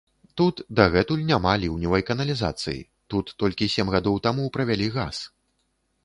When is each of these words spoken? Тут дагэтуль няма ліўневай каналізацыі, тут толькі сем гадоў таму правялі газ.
Тут 0.39 0.61
дагэтуль 0.77 1.25
няма 1.31 1.51
ліўневай 1.63 2.03
каналізацыі, 2.07 2.79
тут 3.15 3.25
толькі 3.43 3.67
сем 3.73 3.91
гадоў 3.97 4.15
таму 4.27 4.47
правялі 4.57 4.87
газ. 4.97 5.21